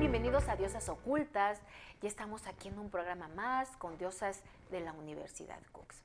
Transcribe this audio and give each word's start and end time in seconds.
Bienvenidos 0.00 0.48
a 0.48 0.56
Diosas 0.56 0.88
Ocultas. 0.88 1.60
Ya 2.00 2.08
estamos 2.08 2.46
aquí 2.46 2.68
en 2.68 2.78
un 2.78 2.88
programa 2.88 3.28
más 3.28 3.76
con 3.76 3.98
diosas 3.98 4.42
de 4.70 4.80
la 4.80 4.94
Universidad 4.94 5.58
Cooks. 5.72 6.02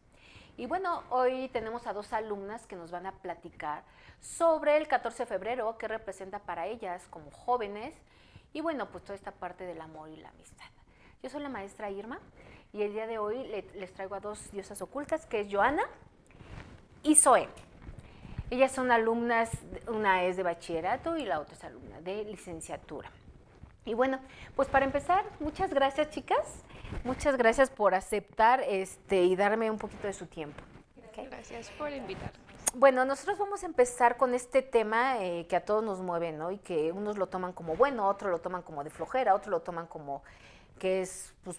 Y 0.58 0.66
bueno, 0.66 1.04
hoy 1.10 1.48
tenemos 1.54 1.88
a 1.88 1.94
dos 1.94 2.12
alumnas 2.12 2.68
que 2.68 2.76
nos 2.76 2.92
van 2.92 3.06
a 3.06 3.14
platicar 3.14 3.84
sobre 4.20 4.76
el 4.76 4.90
14 4.90 5.24
de 5.24 5.28
febrero, 5.28 5.78
qué 5.78 5.88
representa 5.88 6.40
para 6.40 6.68
ellas 6.68 7.08
como 7.10 7.32
jóvenes 7.32 7.96
y 8.52 8.60
bueno, 8.60 8.90
pues 8.90 9.06
toda 9.06 9.16
esta 9.16 9.32
parte 9.32 9.64
del 9.64 9.80
amor 9.80 10.10
y 10.10 10.18
la 10.18 10.28
amistad. 10.28 10.66
Yo 11.24 11.30
soy 11.30 11.42
la 11.42 11.50
maestra 11.50 11.90
Irma 11.90 12.20
y 12.74 12.82
el 12.82 12.92
día 12.92 13.08
de 13.08 13.18
hoy 13.18 13.48
les 13.48 13.94
traigo 13.94 14.16
a 14.16 14.20
dos 14.20 14.52
diosas 14.52 14.82
ocultas, 14.82 15.26
que 15.26 15.40
es 15.40 15.48
Joana 15.50 15.84
y 17.02 17.16
Zoe. 17.16 17.48
Ellas 18.50 18.74
son 18.74 18.92
alumnas, 18.92 19.52
una 19.88 20.26
es 20.26 20.36
de 20.36 20.44
bachillerato 20.44 21.16
y 21.16 21.24
la 21.24 21.40
otra 21.40 21.56
es 21.56 21.64
alumna 21.64 22.02
de 22.02 22.26
licenciatura. 22.26 23.10
Y 23.86 23.94
bueno, 23.94 24.20
pues 24.56 24.68
para 24.68 24.84
empezar, 24.84 25.24
muchas 25.40 25.72
gracias 25.72 26.10
chicas, 26.10 26.64
muchas 27.04 27.38
gracias 27.38 27.70
por 27.70 27.94
aceptar 27.94 28.62
este, 28.68 29.24
y 29.24 29.36
darme 29.36 29.70
un 29.70 29.78
poquito 29.78 30.08
de 30.08 30.14
su 30.14 30.26
tiempo. 30.26 30.62
Gracias 31.16 31.70
por 31.72 31.92
invitarnos. 31.92 32.40
Bueno, 32.74 33.06
nosotros 33.06 33.38
vamos 33.38 33.64
a 33.64 33.68
empezar 33.68 34.18
con 34.18 34.34
este 34.34 34.62
tema 34.62 35.24
eh, 35.24 35.46
que 35.48 35.56
a 35.56 35.64
todos 35.64 35.82
nos 35.82 36.02
mueve, 36.02 36.34
¿no? 36.34 36.52
Y 36.52 36.58
que 36.58 36.92
unos 36.92 37.18
lo 37.18 37.28
toman 37.28 37.54
como 37.54 37.76
bueno, 37.78 38.06
otros 38.08 38.32
lo 38.32 38.40
toman 38.40 38.64
como 38.64 38.84
de 38.84 38.90
flojera, 38.90 39.34
otros 39.34 39.52
lo 39.52 39.62
toman 39.62 39.88
como 39.88 40.24
que 40.78 41.02
es 41.02 41.34
pues, 41.46 41.58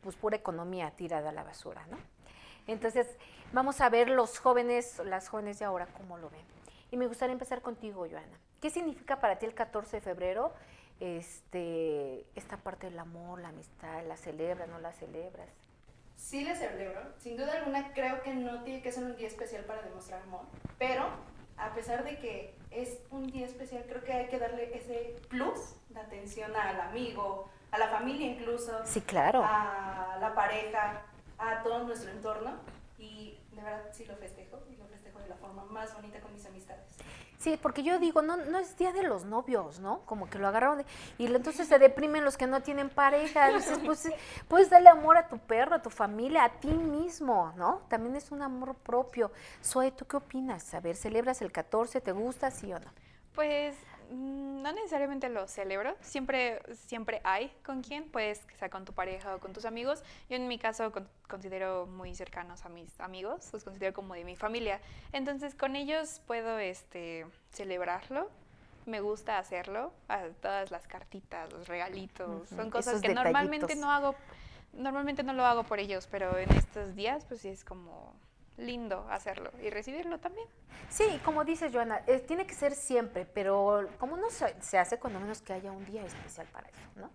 pues, 0.00 0.16
pura 0.16 0.36
economía 0.36 0.90
tirada 0.90 1.30
a 1.30 1.32
la 1.32 1.44
basura, 1.44 1.86
¿no? 1.88 1.98
Entonces, 2.66 3.06
vamos 3.52 3.80
a 3.80 3.88
ver 3.90 4.10
los 4.10 4.40
jóvenes, 4.40 5.00
las 5.04 5.28
jóvenes 5.28 5.60
de 5.60 5.66
ahora, 5.66 5.86
cómo 5.96 6.18
lo 6.18 6.30
ven. 6.30 6.44
Y 6.90 6.96
me 6.96 7.06
gustaría 7.06 7.32
empezar 7.32 7.62
contigo, 7.62 8.06
Joana. 8.10 8.40
¿Qué 8.60 8.70
significa 8.70 9.20
para 9.20 9.38
ti 9.38 9.46
el 9.46 9.54
14 9.54 9.98
de 9.98 10.00
febrero 10.00 10.52
este, 11.00 12.24
esta 12.34 12.56
parte 12.56 12.88
del 12.90 12.98
amor, 12.98 13.40
la 13.40 13.48
amistad? 13.48 14.04
¿La 14.06 14.16
celebras, 14.16 14.68
no 14.68 14.78
la 14.78 14.92
celebras? 14.92 15.48
sí 16.16 16.44
le 16.44 16.56
celebro. 16.56 17.00
Sin 17.18 17.36
duda 17.36 17.52
alguna 17.52 17.92
creo 17.92 18.22
que 18.22 18.34
no 18.34 18.62
tiene 18.62 18.82
que 18.82 18.92
ser 18.92 19.04
un 19.04 19.16
día 19.16 19.28
especial 19.28 19.64
para 19.64 19.82
demostrar 19.82 20.22
amor, 20.22 20.42
pero 20.78 21.04
a 21.56 21.72
pesar 21.74 22.04
de 22.04 22.18
que 22.18 22.54
es 22.70 22.98
un 23.10 23.26
día 23.28 23.46
especial, 23.46 23.84
creo 23.88 24.02
que 24.02 24.12
hay 24.12 24.26
que 24.26 24.38
darle 24.38 24.76
ese 24.76 25.16
plus 25.28 25.76
de 25.88 26.00
atención 26.00 26.54
al 26.54 26.80
amigo, 26.80 27.48
a 27.70 27.78
la 27.78 27.88
familia 27.88 28.26
incluso. 28.26 28.72
Sí, 28.84 29.00
claro. 29.00 29.42
A 29.42 30.18
la 30.20 30.34
pareja, 30.34 31.02
a 31.38 31.62
todo 31.62 31.84
nuestro 31.84 32.10
entorno. 32.10 32.56
Y 32.98 33.38
de 33.52 33.62
verdad 33.62 33.90
sí 33.92 34.04
lo 34.04 34.16
festejo 34.16 34.62
y 34.70 34.76
lo 34.76 34.86
festejo 34.86 35.18
de 35.20 35.28
la 35.28 35.36
forma 35.36 35.64
más 35.64 35.94
bonita 35.94 36.20
con 36.20 36.32
mis 36.32 36.46
amistades. 36.46 36.84
Sí, 37.38 37.58
porque 37.60 37.82
yo 37.82 37.98
digo, 37.98 38.22
no, 38.22 38.36
no 38.36 38.58
es 38.58 38.76
día 38.78 38.92
de 38.92 39.02
los 39.02 39.24
novios, 39.24 39.78
¿no? 39.78 40.00
Como 40.06 40.28
que 40.28 40.38
lo 40.38 40.48
agarraron 40.48 40.84
y 41.18 41.26
entonces 41.26 41.68
se 41.68 41.78
deprimen 41.78 42.24
los 42.24 42.36
que 42.36 42.46
no 42.46 42.62
tienen 42.62 42.88
pareja. 42.88 43.50
Dices, 43.50 43.78
pues, 43.84 44.10
puedes 44.48 44.70
darle 44.70 44.88
amor 44.88 45.16
a 45.18 45.28
tu 45.28 45.38
perro, 45.38 45.76
a 45.76 45.82
tu 45.82 45.90
familia, 45.90 46.44
a 46.44 46.48
ti 46.48 46.68
mismo, 46.68 47.52
¿no? 47.56 47.82
También 47.88 48.16
es 48.16 48.30
un 48.32 48.42
amor 48.42 48.74
propio. 48.74 49.30
Zoe, 49.62 49.90
¿tú 49.90 50.06
qué 50.06 50.16
opinas? 50.16 50.72
A 50.74 50.80
ver, 50.80 50.96
¿celebras 50.96 51.42
el 51.42 51.52
14? 51.52 52.00
¿Te 52.00 52.12
gusta, 52.12 52.50
sí 52.50 52.72
o 52.72 52.78
no? 52.78 52.90
Pues 53.34 53.76
no 54.10 54.72
necesariamente 54.72 55.28
lo 55.28 55.46
celebro, 55.48 55.96
siempre, 56.00 56.60
siempre 56.86 57.20
hay 57.24 57.52
con 57.64 57.82
quien, 57.82 58.10
que 58.10 58.56
sea 58.58 58.68
con 58.68 58.84
tu 58.84 58.92
pareja 58.92 59.34
o 59.34 59.38
con 59.38 59.52
tus 59.52 59.64
amigos. 59.64 60.02
Yo 60.28 60.36
en 60.36 60.48
mi 60.48 60.58
caso 60.58 60.92
considero 61.28 61.86
muy 61.86 62.14
cercanos 62.14 62.64
a 62.64 62.68
mis 62.68 62.98
amigos, 63.00 63.48
los 63.52 63.64
considero 63.64 63.94
como 63.94 64.14
de 64.14 64.24
mi 64.24 64.36
familia. 64.36 64.80
Entonces 65.12 65.54
con 65.54 65.76
ellos 65.76 66.20
puedo 66.26 66.58
este, 66.58 67.26
celebrarlo, 67.50 68.30
me 68.86 69.00
gusta 69.00 69.38
hacerlo, 69.38 69.92
todas 70.40 70.70
las 70.70 70.86
cartitas, 70.86 71.52
los 71.52 71.66
regalitos, 71.66 72.48
son 72.48 72.70
cosas 72.70 73.00
que 73.00 73.14
normalmente 73.14 73.74
no 73.74 73.90
hago, 73.90 74.14
normalmente 74.72 75.22
no 75.22 75.32
lo 75.32 75.44
hago 75.44 75.64
por 75.64 75.80
ellos, 75.80 76.08
pero 76.10 76.38
en 76.38 76.50
estos 76.52 76.94
días 76.94 77.24
pues 77.24 77.40
sí 77.40 77.48
es 77.48 77.64
como 77.64 78.14
lindo 78.56 79.06
hacerlo 79.10 79.50
y 79.62 79.70
recibirlo 79.70 80.18
también. 80.18 80.46
Sí, 80.88 81.20
como 81.24 81.44
dices, 81.44 81.72
Joana, 81.72 82.02
eh, 82.06 82.20
tiene 82.20 82.46
que 82.46 82.54
ser 82.54 82.74
siempre, 82.74 83.26
pero 83.26 83.88
como 83.98 84.16
no 84.16 84.30
se, 84.30 84.54
se, 84.62 84.78
hace 84.78 84.98
cuando 84.98 85.20
menos 85.20 85.42
que 85.42 85.52
haya 85.52 85.72
un 85.72 85.84
día 85.84 86.04
especial 86.04 86.46
para 86.48 86.68
eso, 86.68 86.88
¿no? 86.96 87.10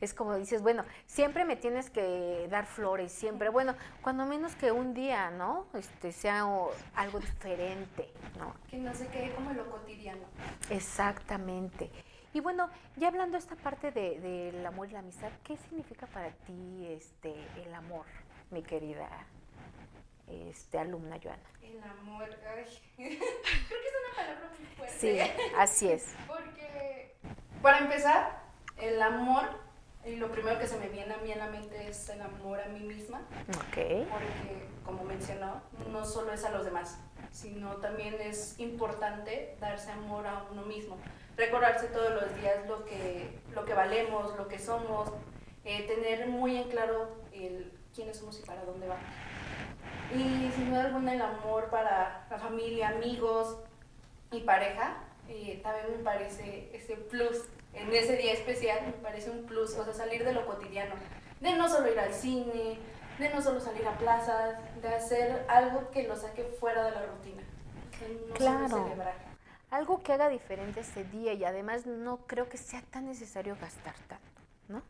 Es 0.00 0.12
como 0.12 0.34
dices, 0.36 0.60
bueno, 0.60 0.84
siempre 1.06 1.44
me 1.44 1.56
tienes 1.56 1.88
que 1.88 2.46
dar 2.50 2.66
flores, 2.66 3.12
siempre, 3.12 3.48
bueno, 3.48 3.74
cuando 4.02 4.26
menos 4.26 4.54
que 4.56 4.72
un 4.72 4.92
día, 4.92 5.30
¿no? 5.30 5.66
Este, 5.72 6.12
sea 6.12 6.46
algo 6.94 7.20
diferente, 7.20 8.10
¿no? 8.38 8.54
Que 8.68 8.76
no 8.78 8.94
se 8.94 9.06
quede 9.06 9.32
como 9.34 9.52
lo 9.52 9.70
cotidiano. 9.70 10.24
Exactamente. 10.68 11.90
Y 12.34 12.40
bueno, 12.40 12.68
ya 12.96 13.08
hablando 13.08 13.38
esta 13.38 13.54
parte 13.54 13.92
del 13.92 14.20
de, 14.20 14.66
amor 14.66 14.88
y 14.88 14.92
la 14.92 14.98
amistad, 14.98 15.30
¿qué 15.44 15.56
significa 15.56 16.06
para 16.08 16.30
ti 16.32 16.86
este, 16.90 17.32
el 17.64 17.72
amor, 17.72 18.06
mi 18.50 18.62
querida 18.62 19.08
este, 20.28 20.78
alumna 20.78 21.18
Joana? 21.22 21.42
El 21.62 21.82
amor, 21.82 22.28
ay. 22.56 22.64
creo 22.96 23.08
que 23.08 23.16
es 23.16 23.94
una 24.06 24.16
palabra 24.16 24.50
muy 24.58 24.66
fuerte. 24.76 24.98
Sí, 24.98 25.18
así 25.58 25.90
es. 25.90 26.14
Porque, 26.26 27.14
para 27.62 27.78
empezar, 27.78 28.42
el 28.78 29.00
amor, 29.00 29.44
y 30.04 30.16
lo 30.16 30.30
primero 30.30 30.58
que 30.58 30.66
se 30.66 30.78
me 30.78 30.88
viene 30.88 31.14
a 31.14 31.18
mí 31.18 31.32
en 31.32 31.38
la 31.38 31.48
mente 31.48 31.88
es 31.88 32.08
el 32.08 32.20
amor 32.20 32.60
a 32.60 32.68
mí 32.68 32.80
misma. 32.80 33.22
Ok. 33.48 34.08
Porque, 34.10 34.68
como 34.84 35.04
mencionó, 35.04 35.62
no 35.90 36.04
solo 36.04 36.32
es 36.32 36.44
a 36.44 36.50
los 36.50 36.64
demás, 36.64 36.98
sino 37.30 37.76
también 37.76 38.16
es 38.20 38.58
importante 38.58 39.56
darse 39.60 39.90
amor 39.90 40.26
a 40.26 40.44
uno 40.50 40.62
mismo. 40.62 40.98
Recordarse 41.36 41.88
todos 41.88 42.10
los 42.14 42.36
días 42.40 42.66
lo 42.68 42.84
que, 42.84 43.40
lo 43.54 43.64
que 43.64 43.74
valemos, 43.74 44.36
lo 44.36 44.46
que 44.46 44.58
somos, 44.58 45.10
eh, 45.64 45.86
tener 45.86 46.28
muy 46.28 46.56
en 46.56 46.68
claro 46.68 47.08
el 47.32 47.72
quiénes 47.94 48.18
somos 48.18 48.38
y 48.40 48.42
para 48.42 48.64
dónde 48.64 48.86
vamos. 48.86 49.04
Y 50.14 50.50
sin 50.54 50.70
duda 50.70 50.86
alguna 50.86 51.14
el 51.14 51.22
amor 51.22 51.70
para 51.70 52.26
la 52.30 52.38
familia, 52.38 52.88
amigos 52.88 53.58
y 54.30 54.40
pareja, 54.40 54.96
eh, 55.28 55.60
también 55.62 55.98
me 55.98 56.04
parece 56.04 56.70
ese 56.72 56.96
plus, 56.96 57.44
en 57.72 57.92
ese 57.92 58.16
día 58.16 58.32
especial 58.32 58.78
me 58.86 58.92
parece 58.92 59.30
un 59.30 59.44
plus, 59.46 59.74
o 59.74 59.84
sea, 59.84 59.92
salir 59.92 60.24
de 60.24 60.32
lo 60.32 60.46
cotidiano, 60.46 60.94
de 61.40 61.54
no 61.56 61.68
solo 61.68 61.90
ir 61.90 61.98
al 61.98 62.12
cine, 62.12 62.78
de 63.18 63.28
no 63.30 63.40
solo 63.40 63.60
salir 63.60 63.86
a 63.86 63.96
plazas, 63.96 64.56
de 64.80 64.88
hacer 64.88 65.44
algo 65.48 65.90
que 65.90 66.06
lo 66.06 66.16
saque 66.16 66.44
fuera 66.60 66.84
de 66.84 66.90
la 66.92 67.06
rutina. 67.06 67.42
claro. 68.34 68.90
Algo 69.70 70.02
que 70.04 70.12
haga 70.12 70.28
diferente 70.28 70.80
ese 70.80 71.02
día 71.04 71.32
y 71.32 71.44
además 71.44 71.84
no 71.84 72.18
creo 72.28 72.48
que 72.48 72.58
sea 72.58 72.82
tan 72.82 73.06
necesario 73.06 73.56
gastar 73.60 73.94
tanto, 74.06 74.42
¿no? 74.68 74.82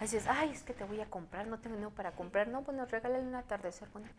Dices, 0.00 0.26
ay, 0.28 0.50
es 0.50 0.62
que 0.62 0.72
te 0.72 0.84
voy 0.84 1.00
a 1.00 1.06
comprar, 1.06 1.46
no 1.46 1.58
tengo 1.58 1.76
dinero 1.76 1.94
para 1.94 2.12
comprar. 2.12 2.48
No, 2.48 2.62
bueno, 2.62 2.84
regálale 2.86 3.24
un 3.24 3.34
atardecer 3.34 3.88
bonito. 3.88 4.12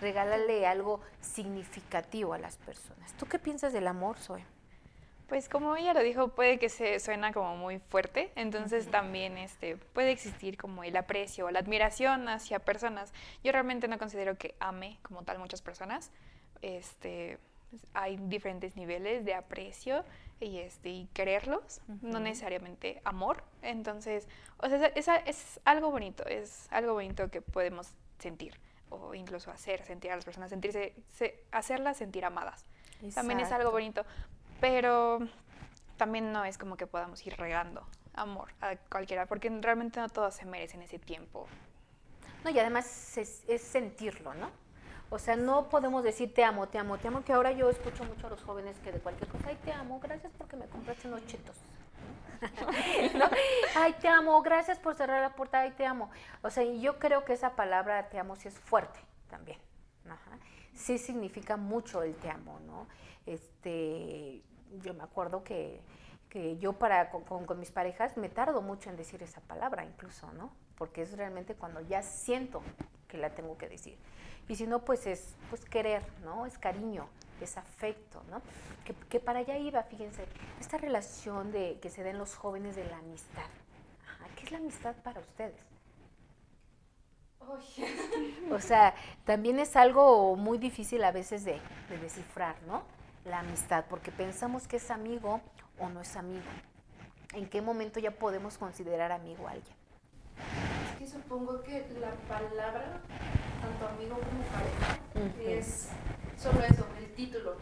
Regálale 0.00 0.66
algo 0.66 1.00
significativo 1.20 2.34
a 2.34 2.38
las 2.38 2.56
personas. 2.58 3.12
¿Tú 3.14 3.26
qué 3.26 3.38
piensas 3.38 3.72
del 3.72 3.86
amor, 3.86 4.18
Zoe? 4.18 4.44
Pues 5.28 5.48
como 5.48 5.74
ella 5.74 5.92
lo 5.92 6.02
dijo, 6.02 6.28
puede 6.28 6.58
que 6.58 6.68
se 6.68 7.00
suena 7.00 7.32
como 7.32 7.56
muy 7.56 7.80
fuerte, 7.80 8.30
entonces 8.36 8.88
también 8.88 9.36
este, 9.38 9.76
puede 9.76 10.12
existir 10.12 10.56
como 10.56 10.84
el 10.84 10.96
aprecio 10.96 11.46
o 11.46 11.50
la 11.50 11.58
admiración 11.58 12.28
hacia 12.28 12.60
personas. 12.60 13.12
Yo 13.42 13.50
realmente 13.50 13.88
no 13.88 13.98
considero 13.98 14.38
que 14.38 14.54
ame 14.60 14.98
como 15.02 15.24
tal 15.24 15.40
muchas 15.40 15.62
personas. 15.62 16.12
Este, 16.62 17.38
hay 17.92 18.18
diferentes 18.18 18.76
niveles 18.76 19.24
de 19.24 19.34
aprecio 19.34 20.04
y, 20.40 20.58
este, 20.58 20.90
y 20.90 21.06
quererlos, 21.12 21.80
no 22.02 22.20
necesariamente 22.20 23.00
amor. 23.04 23.42
Entonces, 23.62 24.28
o 24.58 24.68
sea, 24.68 25.16
es 25.16 25.60
algo 25.64 25.90
bonito, 25.90 26.24
es 26.26 26.68
algo 26.70 26.94
bonito 26.94 27.30
que 27.30 27.42
podemos 27.42 27.94
sentir 28.18 28.58
o 28.90 29.14
incluso 29.14 29.50
hacer 29.50 29.84
sentir 29.84 30.12
a 30.12 30.16
las 30.16 30.24
personas, 30.24 30.50
sentirse, 30.50 30.94
hacerlas 31.50 31.96
sentir 31.96 32.24
amadas. 32.24 32.64
También 33.14 33.40
es 33.40 33.52
algo 33.52 33.70
bonito, 33.70 34.04
pero 34.60 35.18
también 35.96 36.32
no 36.32 36.44
es 36.44 36.58
como 36.58 36.76
que 36.76 36.86
podamos 36.86 37.26
ir 37.26 37.36
regando 37.36 37.86
amor 38.14 38.48
a 38.60 38.76
cualquiera, 38.76 39.26
porque 39.26 39.50
realmente 39.60 40.00
no 40.00 40.08
todos 40.08 40.34
se 40.34 40.44
merecen 40.46 40.82
ese 40.82 40.98
tiempo. 40.98 41.46
No, 42.44 42.50
y 42.50 42.58
además 42.58 43.18
es 43.18 43.62
sentirlo, 43.62 44.34
¿no? 44.34 44.50
O 45.08 45.18
sea, 45.18 45.36
no 45.36 45.68
podemos 45.68 46.02
decir 46.02 46.34
te 46.34 46.42
amo, 46.42 46.66
te 46.66 46.78
amo, 46.78 46.98
te 46.98 47.08
amo, 47.08 47.22
que 47.24 47.32
ahora 47.32 47.52
yo 47.52 47.70
escucho 47.70 48.04
mucho 48.04 48.26
a 48.26 48.30
los 48.30 48.42
jóvenes 48.42 48.76
que 48.80 48.90
de 48.90 48.98
cualquier 48.98 49.28
cosa, 49.28 49.48
ay, 49.48 49.58
te 49.64 49.72
amo, 49.72 50.00
gracias 50.00 50.32
porque 50.36 50.56
me 50.56 50.66
compraste 50.66 51.06
unos 51.08 51.24
chetos. 51.26 51.56
Ay, 53.74 53.94
te 53.94 54.08
amo, 54.08 54.42
gracias 54.42 54.78
por 54.78 54.94
cerrar 54.94 55.22
la 55.22 55.34
puerta, 55.34 55.60
ay, 55.60 55.70
te 55.70 55.86
amo. 55.86 56.10
O 56.42 56.50
sea, 56.50 56.64
yo 56.64 56.98
creo 56.98 57.24
que 57.24 57.32
esa 57.32 57.56
palabra 57.56 58.10
te 58.10 58.18
amo 58.18 58.36
sí 58.36 58.48
es 58.48 58.58
fuerte 58.58 59.00
también. 59.30 59.58
Sí 60.74 60.98
significa 60.98 61.56
mucho 61.56 62.02
el 62.02 62.14
te 62.16 62.28
amo, 62.30 62.60
¿no? 62.66 62.86
Este, 63.24 64.42
yo 64.82 64.92
me 64.92 65.02
acuerdo 65.02 65.42
que, 65.42 65.80
que 66.28 66.58
yo 66.58 66.74
para 66.74 67.10
con 67.10 67.58
mis 67.58 67.70
parejas 67.70 68.18
me 68.18 68.28
tardo 68.28 68.60
mucho 68.60 68.90
en 68.90 68.96
decir 68.96 69.22
esa 69.22 69.40
palabra 69.40 69.84
incluso, 69.86 70.30
¿no? 70.32 70.52
Porque 70.76 71.00
es 71.00 71.16
realmente 71.16 71.54
cuando 71.54 71.80
ya 71.80 72.02
siento 72.02 72.62
que 73.08 73.16
la 73.16 73.30
tengo 73.30 73.56
que 73.56 73.70
decir. 73.70 73.96
Y 74.48 74.56
si 74.56 74.66
no, 74.66 74.84
pues 74.84 75.06
es 75.06 75.34
pues 75.50 75.64
querer, 75.64 76.02
¿no? 76.24 76.46
Es 76.46 76.58
cariño, 76.58 77.08
es 77.40 77.56
afecto, 77.56 78.22
¿no? 78.30 78.40
Que, 78.84 78.94
que 79.08 79.20
para 79.20 79.40
allá 79.40 79.58
iba, 79.58 79.82
fíjense, 79.82 80.24
esta 80.60 80.78
relación 80.78 81.52
de, 81.52 81.78
que 81.80 81.90
se 81.90 82.02
da 82.02 82.10
en 82.10 82.18
los 82.18 82.34
jóvenes 82.36 82.76
de 82.76 82.84
la 82.84 82.98
amistad. 82.98 83.50
Ajá, 84.06 84.26
¿Qué 84.36 84.44
es 84.44 84.52
la 84.52 84.58
amistad 84.58 84.94
para 85.02 85.20
ustedes? 85.20 85.60
O 88.50 88.60
sea, 88.60 88.94
también 89.24 89.58
es 89.58 89.76
algo 89.76 90.36
muy 90.36 90.58
difícil 90.58 91.04
a 91.04 91.12
veces 91.12 91.44
de, 91.44 91.60
de 91.88 91.98
descifrar, 91.98 92.56
¿no? 92.66 92.82
La 93.24 93.40
amistad, 93.40 93.84
porque 93.88 94.10
pensamos 94.10 94.66
que 94.66 94.76
es 94.76 94.90
amigo 94.90 95.40
o 95.78 95.88
no 95.88 96.00
es 96.00 96.16
amigo. 96.16 96.44
¿En 97.34 97.48
qué 97.48 97.60
momento 97.60 98.00
ya 98.00 98.12
podemos 98.12 98.56
considerar 98.56 99.12
amigo 99.12 99.46
a 99.46 99.52
alguien? 99.52 99.76
Es 100.90 100.98
que 100.98 101.06
supongo 101.06 101.62
que 101.62 101.86
la 102.00 102.12
palabra, 102.28 103.00
amigo 103.88 104.16
como 104.16 104.42
pareja, 104.44 104.98
Ujú. 105.14 105.48
es 105.48 105.88
solo 106.38 106.60
eso, 106.60 106.86
el 106.98 107.12
título. 107.14 107.56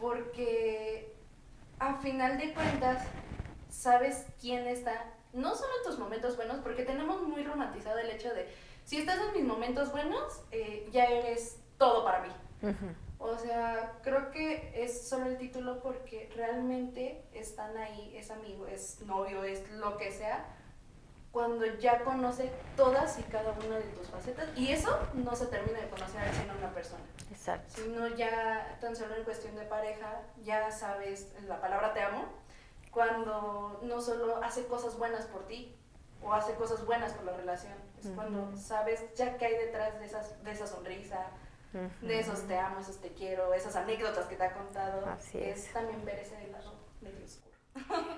Porque 0.00 1.14
a 1.78 1.94
final 1.96 2.38
de 2.38 2.54
cuentas, 2.54 3.04
sabes 3.70 4.26
quién 4.40 4.66
está, 4.66 5.12
no 5.32 5.54
solo 5.54 5.72
en 5.78 5.90
tus 5.90 5.98
momentos 5.98 6.36
buenos, 6.36 6.58
porque 6.58 6.84
tenemos 6.84 7.22
muy 7.22 7.42
romantizado 7.42 7.98
el 7.98 8.10
hecho 8.10 8.32
de, 8.34 8.48
si 8.84 8.98
estás 8.98 9.18
en 9.20 9.32
mis 9.32 9.44
momentos 9.44 9.92
buenos, 9.92 10.42
eh, 10.50 10.88
ya 10.92 11.04
eres 11.04 11.58
todo 11.78 12.04
para 12.04 12.20
mí. 12.20 12.32
Ujú. 12.62 12.86
O 13.18 13.38
sea, 13.38 13.98
creo 14.02 14.32
que 14.32 14.72
es 14.74 15.08
solo 15.08 15.26
el 15.26 15.38
título 15.38 15.80
porque 15.80 16.28
realmente 16.34 17.22
están 17.32 17.76
ahí, 17.76 18.16
es 18.16 18.30
amigo, 18.32 18.66
es 18.66 19.00
novio, 19.02 19.44
es 19.44 19.70
lo 19.70 19.96
que 19.96 20.10
sea, 20.10 20.44
cuando 21.32 21.64
ya 21.78 22.04
conoce 22.04 22.52
todas 22.76 23.18
y 23.18 23.22
cada 23.24 23.52
una 23.52 23.76
de 23.76 23.84
tus 23.84 24.06
facetas. 24.08 24.48
Y 24.56 24.70
eso 24.70 24.98
no 25.14 25.34
se 25.34 25.46
termina 25.46 25.80
de 25.80 25.88
conocer 25.88 26.20
al 26.20 26.34
sino 26.34 26.52
una 26.58 26.70
persona, 26.72 27.02
Exacto. 27.30 27.72
sino 27.74 28.06
ya 28.08 28.76
tan 28.80 28.94
solo 28.94 29.16
en 29.16 29.24
cuestión 29.24 29.56
de 29.56 29.64
pareja, 29.64 30.20
ya 30.44 30.70
sabes 30.70 31.32
la 31.48 31.60
palabra 31.60 31.94
te 31.94 32.02
amo, 32.02 32.26
cuando 32.90 33.80
no 33.82 34.00
solo 34.00 34.42
hace 34.44 34.66
cosas 34.66 34.98
buenas 34.98 35.24
por 35.26 35.46
ti 35.46 35.74
o 36.22 36.32
hace 36.34 36.54
cosas 36.54 36.84
buenas 36.84 37.12
por 37.14 37.24
la 37.24 37.32
relación, 37.32 37.72
es 37.98 38.08
cuando 38.10 38.54
sabes 38.56 39.02
ya 39.14 39.36
qué 39.38 39.46
hay 39.46 39.56
detrás 39.56 39.98
de, 39.98 40.04
esas, 40.06 40.44
de 40.44 40.50
esa 40.52 40.66
sonrisa, 40.66 41.26
de 42.02 42.20
esos 42.20 42.46
te 42.46 42.58
amo, 42.58 42.80
esos 42.80 42.98
te 43.00 43.08
quiero, 43.14 43.54
esas 43.54 43.74
anécdotas 43.76 44.26
que 44.26 44.36
te 44.36 44.44
ha 44.44 44.52
contado, 44.52 45.06
Así 45.06 45.38
es. 45.38 45.66
es. 45.66 45.72
también 45.72 46.04
ver 46.04 46.18
ese 46.18 46.46
lado 46.48 46.74
medio 47.00 47.24
oscuro. 47.24 47.56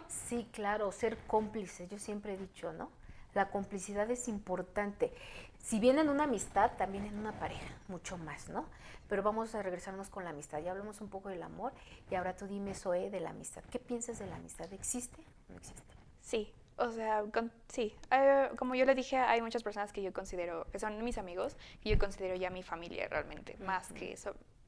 Sí, 0.08 0.48
claro, 0.52 0.90
ser 0.90 1.16
cómplice, 1.28 1.86
yo 1.86 1.98
siempre 2.00 2.34
he 2.34 2.36
dicho, 2.36 2.72
¿no? 2.72 2.90
La 3.34 3.50
complicidad 3.50 4.10
es 4.10 4.28
importante. 4.28 5.12
Si 5.58 5.80
bien 5.80 5.98
en 5.98 6.08
una 6.08 6.24
amistad, 6.24 6.72
también 6.76 7.04
en 7.06 7.18
una 7.18 7.32
pareja, 7.32 7.74
mucho 7.88 8.16
más, 8.18 8.48
¿no? 8.48 8.66
Pero 9.08 9.22
vamos 9.22 9.54
a 9.54 9.62
regresarnos 9.62 10.08
con 10.08 10.24
la 10.24 10.30
amistad. 10.30 10.60
Ya 10.60 10.70
hablamos 10.72 11.00
un 11.00 11.08
poco 11.08 11.28
del 11.28 11.42
amor 11.42 11.72
y 12.10 12.14
ahora 12.14 12.36
tú 12.36 12.46
dime, 12.46 12.74
Zoe, 12.74 13.10
de 13.10 13.20
la 13.20 13.30
amistad. 13.30 13.62
¿Qué 13.70 13.78
piensas 13.78 14.18
de 14.18 14.26
la 14.26 14.36
amistad? 14.36 14.72
¿Existe 14.72 15.20
o 15.48 15.52
no 15.52 15.58
existe? 15.58 15.82
Sí, 16.20 16.52
o 16.76 16.90
sea, 16.90 17.22
con- 17.32 17.52
sí. 17.68 17.94
Eh, 18.10 18.50
como 18.56 18.74
yo 18.74 18.84
les 18.84 18.96
dije, 18.96 19.16
hay 19.18 19.40
muchas 19.42 19.62
personas 19.62 19.92
que 19.92 20.02
yo 20.02 20.12
considero, 20.12 20.66
que 20.70 20.78
son 20.78 21.02
mis 21.02 21.18
amigos, 21.18 21.56
que 21.82 21.90
yo 21.90 21.98
considero 21.98 22.34
ya 22.36 22.50
mi 22.50 22.62
familia 22.62 23.08
realmente, 23.08 23.56
más, 23.58 23.92
que 23.92 24.16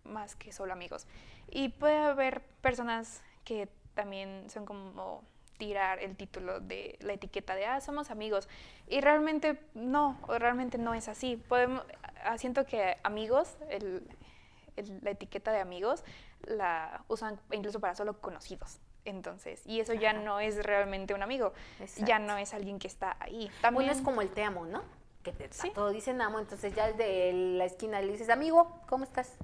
más 0.04 0.34
que 0.36 0.52
solo 0.52 0.72
amigos. 0.72 1.06
Y 1.50 1.68
puede 1.70 1.96
haber 1.98 2.42
personas 2.62 3.22
que 3.44 3.68
también 3.94 4.48
son 4.50 4.64
como 4.66 5.22
tirar 5.56 5.98
el 6.00 6.16
título 6.16 6.60
de 6.60 6.96
la 7.00 7.12
etiqueta 7.14 7.54
de, 7.54 7.66
ah, 7.66 7.80
somos 7.80 8.10
amigos. 8.10 8.48
Y 8.88 9.00
realmente 9.00 9.58
no, 9.74 10.18
realmente 10.28 10.78
no 10.78 10.94
es 10.94 11.08
así. 11.08 11.36
Podemos, 11.36 11.82
ah, 12.24 12.38
siento 12.38 12.64
que 12.66 12.96
amigos, 13.02 13.56
el- 13.68 14.06
el- 14.76 14.98
la 15.02 15.10
etiqueta 15.10 15.52
de 15.52 15.60
amigos, 15.60 16.04
la 16.42 17.04
usan 17.08 17.40
incluso 17.50 17.80
para 17.80 17.94
solo 17.94 18.20
conocidos. 18.20 18.78
Entonces, 19.04 19.62
y 19.66 19.80
eso 19.80 19.94
ya 19.94 20.10
Ajá. 20.10 20.18
no 20.20 20.40
es 20.40 20.62
realmente 20.64 21.14
un 21.14 21.22
amigo, 21.22 21.52
ya 22.04 22.18
no 22.18 22.36
es 22.38 22.52
alguien 22.54 22.78
que 22.78 22.88
está 22.88 23.16
ahí. 23.20 23.50
También 23.62 23.86
Bueno, 23.86 23.92
es 23.92 24.00
como 24.04 24.20
el 24.20 24.30
te 24.30 24.42
amo, 24.42 24.66
¿no? 24.66 24.82
Que 25.22 25.32
te, 25.32 25.48
Sí. 25.52 25.72
dicen 25.92 26.20
amo, 26.20 26.38
entonces 26.40 26.74
ya 26.74 26.88
el 26.88 26.96
de 26.96 27.32
la 27.56 27.64
esquina 27.64 28.00
le 28.00 28.12
dices, 28.12 28.28
amigo, 28.30 28.80
¿cómo 28.88 29.04
estás? 29.04 29.36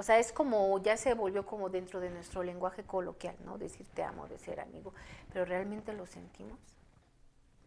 O 0.00 0.02
sea, 0.02 0.18
es 0.18 0.32
como, 0.32 0.82
ya 0.82 0.96
se 0.96 1.12
volvió 1.12 1.44
como 1.44 1.68
dentro 1.68 2.00
de 2.00 2.08
nuestro 2.08 2.42
lenguaje 2.42 2.84
coloquial, 2.84 3.36
¿no? 3.44 3.58
Decir 3.58 3.86
te 3.92 4.02
amo, 4.02 4.26
de 4.28 4.38
ser 4.38 4.58
amigo. 4.58 4.94
Pero 5.30 5.44
¿realmente 5.44 5.92
lo 5.92 6.06
sentimos? 6.06 6.58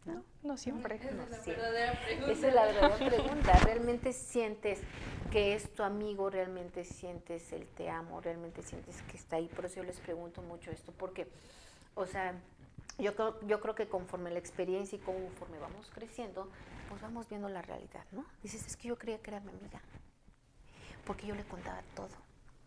no, 0.06 0.24
no 0.41 0.57
siempre. 0.57 0.95
Esa 0.95 1.12
No 1.12 1.21
es 1.21 1.30
la 1.30 1.53
verdadera 1.53 2.01
pregunta. 2.03 2.31
Esa 2.31 2.47
es 2.47 2.56
la 2.56 2.65
verdadera 2.65 3.09
pregunta. 3.09 3.59
¿Realmente 3.59 4.13
sientes 4.13 4.80
que 5.31 5.53
es 5.53 5.71
tu 5.75 5.83
amigo? 5.83 6.31
¿Realmente 6.31 6.85
sientes 6.85 7.53
el 7.53 7.68
te 7.68 7.91
amo? 7.91 8.19
¿Realmente 8.19 8.63
sientes 8.63 9.03
que 9.03 9.15
está 9.15 9.35
ahí? 9.35 9.47
Por 9.50 9.65
eso 9.65 9.75
yo 9.75 9.83
les 9.83 10.00
pregunto 10.00 10.41
mucho 10.41 10.71
esto, 10.71 10.91
porque, 10.91 11.27
o 11.94 12.07
sea, 12.07 12.33
yo 12.97 13.13
creo, 13.13 13.39
yo 13.41 13.62
creo 13.62 13.75
que 13.75 13.88
conforme 13.88 14.31
la 14.31 14.39
experiencia 14.39 14.95
y 14.95 15.01
conforme 15.01 15.59
vamos 15.59 15.91
creciendo, 15.94 16.50
pues 16.89 17.00
vamos 17.00 17.30
viendo 17.30 17.47
la 17.47 17.62
realidad, 17.62 18.06
¿no? 18.12 18.25
Dices, 18.41 18.65
es 18.65 18.75
que 18.75 18.88
yo 18.88 18.97
creía 18.97 19.19
que 19.19 19.30
era 19.30 19.39
mi 19.39 19.51
amiga, 19.51 19.83
porque 21.06 21.28
yo 21.28 21.36
le 21.36 21.44
contaba 21.44 21.82
todo 21.96 22.10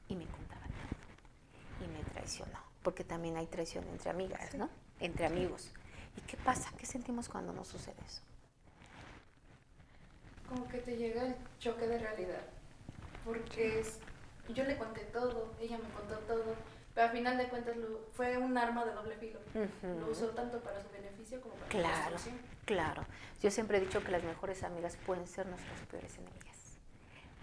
y 0.09 0.17
me 0.17 0.27
contaba 0.27 0.62
todo 0.67 1.87
y 1.87 1.88
me 1.93 2.03
traicionó, 2.11 2.59
porque 2.83 3.05
también 3.05 3.37
hay 3.37 3.47
traición 3.47 3.85
entre 3.88 4.11
amigas, 4.11 4.55
¿no? 4.55 4.69
Entre 5.00 5.27
amigos. 5.27 5.71
¿Y 6.17 6.21
qué 6.23 6.37
pasa? 6.38 6.71
¿Qué 6.79 6.87
sentimos 6.87 7.29
cuando 7.29 7.53
nos 7.53 7.69
sucede 7.69 7.97
eso? 8.06 8.23
Como 10.49 10.67
que 10.69 10.79
te 10.79 10.97
llega 10.97 11.27
el 11.27 11.35
choque 11.59 11.87
de 11.87 11.99
realidad. 11.99 12.43
Porque 13.25 13.81
es, 13.81 13.99
yo 14.55 14.65
le 14.65 14.77
conté 14.79 15.00
todo, 15.06 15.53
ella 15.61 15.77
me 15.79 15.88
contó 15.91 16.15
todo, 16.21 16.55
pero 16.94 17.09
al 17.09 17.12
final 17.12 17.37
de 17.37 17.49
cuentas 17.49 17.77
lo- 17.77 18.06
fue 18.12 18.38
un 18.38 18.56
arma 18.56 18.85
de 18.85 18.93
doble 18.93 19.17
filo. 19.17 19.41
Lo 19.83 20.09
usó 20.11 20.29
tanto 20.29 20.61
para 20.61 20.81
su 20.81 20.88
beneficio 20.91 21.41
como 21.41 21.55
para 21.56 21.67
su 21.67 21.77
Claro, 21.77 22.17
claro. 22.65 23.05
Yo 23.43 23.50
siempre 23.50 23.79
he 23.79 23.81
dicho 23.81 24.03
que 24.05 24.12
las 24.12 24.23
mejores 24.23 24.62
amigas 24.62 24.97
pueden 25.05 25.27
ser 25.27 25.47
nuestras 25.47 25.81
peores 25.91 26.17
enemigas. 26.17 26.56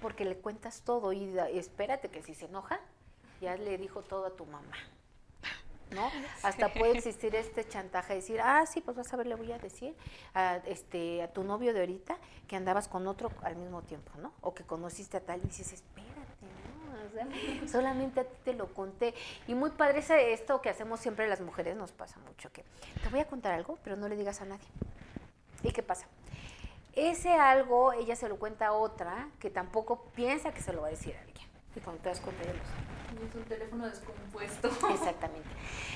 Porque 0.03 0.23
le 0.25 0.37
cuentas 0.37 0.81
todo 0.81 1.13
y, 1.13 1.31
da- 1.31 1.49
y 1.49 1.57
espérate 1.57 2.09
que 2.09 2.21
si 2.21 2.35
se 2.35 2.45
enoja, 2.45 2.79
ya 3.41 3.55
le 3.55 3.77
dijo 3.79 4.01
todo 4.03 4.27
a 4.27 4.29
tu 4.35 4.45
mamá. 4.45 4.75
¿No? 5.91 6.11
Hasta 6.43 6.73
puede 6.73 6.91
existir 6.97 7.33
este 7.35 7.67
chantaje, 7.67 8.13
decir, 8.15 8.39
ah, 8.41 8.65
sí, 8.65 8.81
pues 8.81 8.95
vas 8.97 9.11
a 9.13 9.17
ver, 9.17 9.27
le 9.27 9.35
voy 9.35 9.51
a 9.51 9.57
decir 9.59 9.95
a, 10.33 10.57
este, 10.65 11.21
a 11.23 11.31
tu 11.31 11.43
novio 11.43 11.73
de 11.73 11.79
ahorita 11.81 12.17
que 12.47 12.55
andabas 12.55 12.87
con 12.87 13.07
otro 13.07 13.31
al 13.43 13.55
mismo 13.55 13.81
tiempo, 13.83 14.11
¿no? 14.19 14.31
O 14.41 14.53
que 14.53 14.63
conociste 14.63 15.17
a 15.17 15.21
tal 15.21 15.39
y 15.39 15.43
dices, 15.47 15.71
espérate, 15.73 16.11
¿no? 16.41 17.07
O 17.07 17.09
sea, 17.11 17.67
solamente 17.67 18.19
a 18.19 18.23
ti 18.25 18.35
te 18.43 18.53
lo 18.53 18.73
conté. 18.73 19.13
Y 19.47 19.55
muy 19.55 19.69
padre 19.71 19.99
ese- 19.99 20.33
esto 20.33 20.61
que 20.61 20.69
hacemos 20.69 20.99
siempre 20.99 21.27
las 21.27 21.41
mujeres, 21.41 21.75
nos 21.77 21.91
pasa 21.91 22.17
mucho, 22.27 22.51
que 22.51 22.63
te 23.03 23.09
voy 23.09 23.19
a 23.21 23.25
contar 23.27 23.53
algo, 23.53 23.77
pero 23.83 23.95
no 23.95 24.07
le 24.09 24.15
digas 24.17 24.41
a 24.41 24.45
nadie. 24.45 24.67
¿Y 25.61 25.71
qué 25.71 25.81
pasa? 25.83 26.07
Ese 26.95 27.33
algo, 27.33 27.91
ella 27.93 28.15
se 28.15 28.29
lo 28.29 28.37
cuenta 28.37 28.67
a 28.67 28.73
otra 28.73 29.29
que 29.39 29.49
tampoco 29.49 30.05
piensa 30.15 30.53
que 30.53 30.61
se 30.61 30.73
lo 30.73 30.81
va 30.81 30.87
a 30.87 30.91
decir 30.91 31.15
a 31.15 31.21
alguien. 31.21 31.47
Y 31.75 31.79
cuando 31.79 32.03
te 32.03 32.09
das 32.09 32.19
cuenta, 32.19 32.43
ya 32.43 32.53
lo. 32.53 32.59
Es 33.27 33.35
un 33.35 33.43
teléfono 33.45 33.87
descompuesto. 33.87 34.67
Exactamente. 34.93 35.49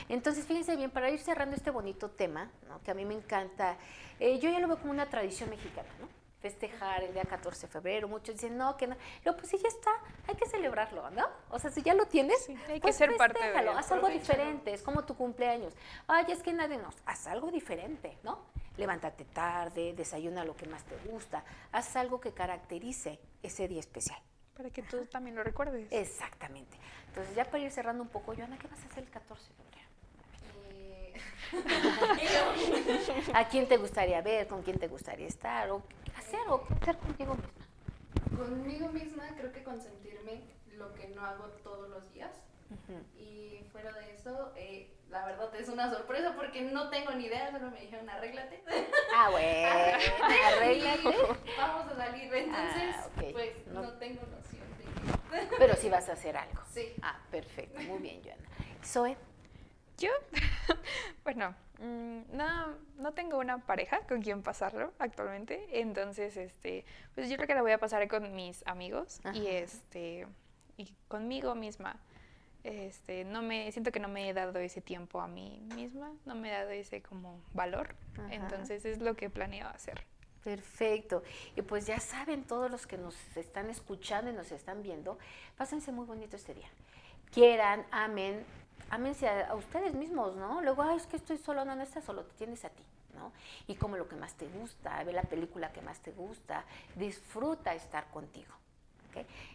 Entonces, 0.09 0.45
fíjense 0.45 0.75
bien, 0.75 0.89
para 0.89 1.09
ir 1.09 1.19
cerrando 1.19 1.55
este 1.55 1.71
bonito 1.71 2.09
tema, 2.09 2.49
¿no? 2.67 2.81
que 2.81 2.91
a 2.91 2.93
mí 2.93 3.05
me 3.05 3.13
encanta, 3.13 3.77
eh, 4.19 4.39
yo 4.39 4.49
ya 4.49 4.59
lo 4.59 4.67
veo 4.67 4.77
como 4.79 4.91
una 4.91 5.07
tradición 5.07 5.49
mexicana, 5.49 5.89
¿no? 5.99 6.07
Festejar 6.41 7.03
el 7.03 7.13
día 7.13 7.23
14 7.23 7.65
de 7.65 7.73
febrero, 7.73 8.07
muchos 8.07 8.35
dicen, 8.35 8.57
no, 8.57 8.77
que 8.77 8.87
no. 8.87 8.95
Pero 9.23 9.35
pues 9.35 9.49
si 9.49 9.57
ya 9.57 9.67
está, 9.67 9.91
hay 10.27 10.35
que 10.35 10.47
celebrarlo, 10.47 11.09
¿no? 11.09 11.27
O 11.49 11.59
sea, 11.59 11.71
si 11.71 11.81
ya 11.81 11.93
lo 11.93 12.05
tienes, 12.05 12.45
Sí, 12.45 12.55
hay 12.67 12.75
que 12.75 12.81
pues 12.81 12.95
ser 12.95 13.15
parte 13.17 13.39
de 13.39 13.69
haz 13.69 13.91
algo 13.91 14.07
diferente, 14.07 14.73
es 14.73 14.83
como 14.83 15.03
tu 15.03 15.15
cumpleaños. 15.15 15.73
Ay, 16.07 16.25
es 16.29 16.43
que 16.43 16.53
nadie 16.53 16.77
nos, 16.77 16.95
haz 17.05 17.27
algo 17.27 17.51
diferente, 17.51 18.17
¿no? 18.23 18.39
Levántate 18.77 19.25
tarde, 19.25 19.93
desayuna 19.93 20.45
lo 20.45 20.55
que 20.55 20.67
más 20.67 20.83
te 20.83 20.95
gusta, 21.09 21.43
haz 21.71 21.95
algo 21.95 22.21
que 22.21 22.31
caracterice 22.31 23.19
ese 23.41 23.67
día 23.67 23.79
especial. 23.79 24.19
Para 24.55 24.69
que 24.69 24.83
tú 24.83 25.05
también 25.05 25.35
lo 25.35 25.43
recuerdes. 25.43 25.87
Exactamente. 25.91 26.77
Entonces, 27.07 27.35
ya 27.35 27.45
para 27.45 27.63
ir 27.63 27.71
cerrando 27.71 28.03
un 28.03 28.09
poco, 28.09 28.35
Joana, 28.35 28.57
¿qué 28.57 28.67
vas 28.67 28.79
a 28.83 28.85
hacer 28.87 29.03
el 29.03 29.09
14 29.09 29.49
de 29.49 29.55
febrero? 29.55 29.87
Eh, 30.73 31.13
¿A 33.33 33.47
quién 33.47 33.67
te 33.67 33.77
gustaría 33.77 34.21
ver? 34.21 34.47
¿Con 34.47 34.61
quién 34.63 34.77
te 34.77 34.87
gustaría 34.87 35.27
estar? 35.27 35.69
¿O 35.71 35.83
qué 35.87 36.11
hacer? 36.15 36.39
¿O 36.47 36.65
qué 36.65 36.73
hacer 36.73 36.97
contigo 36.97 37.35
misma? 37.35 38.37
Conmigo 38.37 38.89
misma 38.89 39.27
creo 39.35 39.51
que 39.51 39.63
consentirme 39.63 40.41
lo 40.73 40.93
que 40.93 41.07
no 41.09 41.25
hago 41.25 41.45
todos 41.63 41.89
los 41.89 42.11
días. 42.13 42.31
Y 43.17 43.63
fuera 43.71 43.91
de 43.93 44.13
eso, 44.13 44.51
eh, 44.55 44.96
la 45.09 45.25
verdad 45.25 45.53
es 45.55 45.69
una 45.69 45.89
sorpresa 45.89 46.33
porque 46.35 46.61
no 46.61 46.89
tengo 46.89 47.11
ni 47.11 47.25
idea, 47.25 47.51
solo 47.51 47.71
me 47.71 47.79
dijeron 47.81 48.09
arréglate. 48.09 48.63
Ah, 49.15 49.29
bueno, 49.31 49.69
arréglate. 50.47 51.15
Vamos 51.57 51.91
a 51.91 51.95
salir. 51.95 52.33
Entonces, 52.33 52.95
Ah, 52.97 53.07
pues 53.31 53.67
No- 53.67 53.81
no. 53.83 53.91
tengo 53.93 54.21
noción 54.23 54.67
de 55.31 55.47
Pero 55.57 55.75
sí 55.75 55.89
vas 55.89 56.09
a 56.09 56.13
hacer 56.13 56.35
algo. 56.37 56.61
Sí. 56.71 56.93
Ah, 57.01 57.19
perfecto. 57.31 57.79
Muy 57.81 57.99
bien, 57.99 58.21
Joana. 58.23 58.41
Zoe, 58.83 59.17
Yo, 59.97 60.11
bueno, 61.23 61.55
mm, 61.79 62.19
no, 62.35 62.75
no 62.97 63.13
tengo 63.13 63.37
una 63.39 63.57
pareja 63.65 64.01
con 64.07 64.21
quien 64.21 64.43
pasarlo 64.43 64.93
actualmente, 64.99 65.67
entonces, 65.79 66.37
este, 66.37 66.85
pues 67.15 67.29
yo 67.29 67.35
creo 67.37 67.47
que 67.47 67.55
la 67.55 67.61
voy 67.63 67.71
a 67.71 67.79
pasar 67.79 68.07
con 68.07 68.35
mis 68.35 68.65
amigos 68.67 69.19
y 69.33 69.47
este, 69.47 70.27
y 70.77 70.93
conmigo 71.07 71.55
misma. 71.55 71.95
Este, 72.67 73.23
no 73.23 73.41
me, 73.41 73.71
siento 73.71 73.93
que 73.93 73.99
no 74.01 74.09
me 74.09 74.27
he 74.27 74.33
dado 74.33 74.59
ese 74.59 74.81
tiempo 74.81 75.21
a 75.21 75.27
mí 75.27 75.61
misma, 75.73 76.11
no 76.25 76.35
me 76.35 76.49
he 76.49 76.51
dado 76.51 76.71
ese 76.71 77.01
como 77.01 77.39
valor, 77.53 77.95
Ajá. 78.17 78.33
entonces 78.33 78.83
es 78.83 78.99
lo 78.99 79.15
que 79.15 79.29
planeo 79.29 79.67
hacer. 79.69 80.03
Perfecto. 80.43 81.23
Y 81.55 81.61
pues 81.61 81.85
ya 81.85 81.99
saben 82.01 82.43
todos 82.43 82.69
los 82.69 82.85
que 82.85 82.97
nos 82.97 83.15
están 83.37 83.69
escuchando 83.69 84.31
y 84.31 84.33
nos 84.33 84.51
están 84.51 84.83
viendo, 84.83 85.17
pásense 85.55 85.93
muy 85.93 86.05
bonito 86.05 86.35
este 86.35 86.53
día. 86.53 86.67
Quieran, 87.31 87.85
amen, 87.91 88.45
ámense 88.89 89.29
a, 89.29 89.47
a 89.47 89.55
ustedes 89.55 89.93
mismos, 89.93 90.35
¿no? 90.35 90.61
Luego, 90.61 90.83
ay, 90.83 90.97
es 90.97 91.07
que 91.07 91.15
estoy 91.15 91.37
solo, 91.37 91.63
no, 91.63 91.73
no 91.73 91.83
estás 91.83 92.03
solo, 92.03 92.25
te 92.25 92.33
tienes 92.35 92.65
a 92.65 92.69
ti, 92.69 92.83
¿no? 93.15 93.31
Y 93.67 93.75
come 93.75 93.97
lo 93.97 94.09
que 94.09 94.17
más 94.17 94.33
te 94.33 94.47
gusta, 94.47 95.01
ve 95.05 95.13
la 95.13 95.23
película 95.23 95.71
que 95.71 95.81
más 95.81 96.01
te 96.01 96.11
gusta, 96.11 96.65
disfruta 96.95 97.73
estar 97.73 98.09
contigo. 98.11 98.53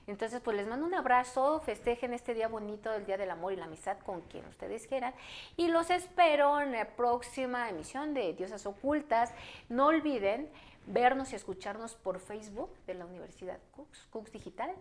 Entonces, 0.07 0.41
pues 0.41 0.57
les 0.57 0.67
mando 0.67 0.87
un 0.87 0.95
abrazo, 0.95 1.61
festejen 1.61 2.13
este 2.15 2.35
día 2.35 2.49
bonito, 2.49 2.93
el 2.93 3.05
Día 3.07 3.17
del 3.17 3.31
Amor 3.31 3.53
y 3.53 3.57
la 3.57 3.67
Amistad 3.67 3.99
con 3.99 4.21
quien 4.23 4.45
ustedes 4.47 4.87
quieran. 4.87 5.15
Y 5.57 5.69
los 5.69 5.91
espero 5.91 6.61
en 6.61 6.73
la 6.73 6.87
próxima 6.97 7.69
emisión 7.69 8.15
de 8.15 8.33
Diosas 8.35 8.67
Ocultas. 8.67 9.33
No 9.69 9.87
olviden 9.87 10.51
vernos 10.87 11.33
y 11.33 11.37
escucharnos 11.37 11.95
por 11.95 12.19
Facebook 12.19 12.71
de 12.87 12.95
la 12.95 13.05
Universidad 13.07 13.59
Cooks, 13.77 14.07
Cooks 14.11 14.33
Digital, 14.33 14.75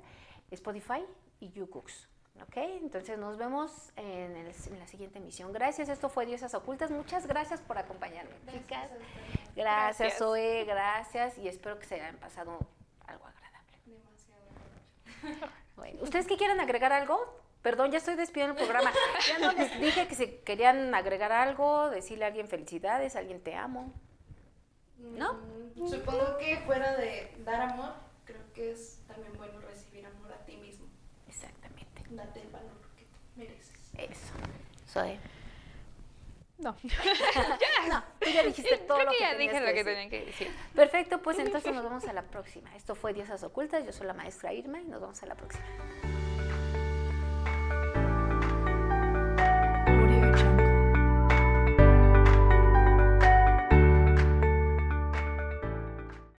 Spotify 0.50 1.06
y 1.40 1.52
YouCooks. 1.52 2.08
¿Ok? 2.44 2.58
Entonces 2.58 3.20
nos 3.20 3.38
vemos 3.38 3.92
en, 3.98 4.36
el- 4.36 4.48
en 4.68 4.80
la 4.80 4.88
siguiente 4.88 5.20
emisión. 5.20 5.52
Gracias, 5.54 5.90
esto 5.90 6.10
fue 6.10 6.26
Diosas 6.26 6.54
Ocultas. 6.56 6.90
Muchas 6.90 7.28
gracias 7.28 7.62
por 7.62 7.78
acompañarme, 7.78 8.32
chicas. 8.52 8.90
Gracias, 8.90 9.56
Gracias. 9.56 10.18
Zoe, 10.18 10.64
gracias 10.66 11.38
y 11.38 11.48
espero 11.48 11.78
que 11.78 11.86
se 11.86 11.96
hayan 11.96 12.16
pasado 12.18 12.58
algo 13.06 13.26
agradable. 13.28 13.41
Demasiado. 13.92 15.52
Bueno, 15.76 16.00
¿Ustedes 16.04 16.28
qué 16.28 16.38
quieren 16.38 16.60
agregar 16.60 16.94
algo? 16.94 17.18
Perdón, 17.64 17.92
ya 17.92 17.98
estoy 17.98 18.16
despidiendo 18.16 18.60
el 18.60 18.66
programa. 18.68 18.92
Ya 19.28 19.40
no 19.40 19.52
les 19.54 19.80
dije 19.80 20.08
que 20.08 20.16
si 20.16 20.28
querían 20.46 20.94
agregar 20.94 21.32
algo, 21.32 21.90
decirle 21.90 22.26
a 22.26 22.28
alguien 22.28 22.48
felicidades, 22.48 23.16
a 23.16 23.20
alguien 23.20 23.42
te 23.42 23.56
amo. 23.56 23.92
¿No? 24.98 25.34
Mm, 25.76 25.88
Supongo 25.90 26.38
que 26.38 26.58
fuera 26.66 26.96
de 26.98 27.36
dar 27.44 27.62
amor, 27.62 27.94
creo 28.26 28.42
que 28.54 28.72
es 28.72 29.00
también 29.08 29.34
bueno 29.38 29.60
recibir 29.62 30.06
amor 30.06 30.32
a 30.34 30.46
ti 30.46 30.58
mismo. 30.58 30.86
Exactamente. 31.28 32.04
Date 32.10 32.42
el 32.42 32.50
valor 32.50 32.78
que 32.96 33.08
mereces. 33.36 33.92
Eso. 33.98 34.34
Zoe. 34.88 35.18
No, 36.62 36.76
No, 37.90 38.04
tú 38.20 38.30
ya 38.30 38.44
dijiste 38.44 38.78
todo 38.78 38.98
creo 38.98 39.06
lo 39.06 39.12
que 39.12 39.18
que 39.18 39.24
ya 39.24 39.36
dije 39.36 39.60
lo 39.60 39.74
que 39.74 39.84
tenía 39.84 40.10
que 40.10 40.26
decir. 40.26 40.52
Perfecto, 40.76 41.22
pues 41.22 41.40
entonces 41.40 41.74
nos 41.74 41.84
vemos 41.84 42.06
a 42.06 42.14
la 42.14 42.24
próxima. 42.24 42.76
Esto 42.76 42.96
fue 42.96 43.14
Diosas 43.14 43.44
Ocultas, 43.44 43.86
yo 43.86 43.92
soy 43.92 44.08
la 44.08 44.14
maestra 44.14 44.54
Irma 44.54 44.80
y 44.80 44.86
nos 44.86 45.02
vemos 45.02 45.22
a 45.24 45.26
la 45.26 45.36
próxima. 45.36 45.66